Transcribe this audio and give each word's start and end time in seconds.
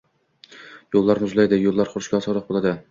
Yoʻllar 0.95 1.23
muzlaydi, 1.27 1.63
yoʻl 1.67 1.87
yurishiga 1.87 2.21
osonroq 2.25 2.51
boʻladi. 2.53 2.79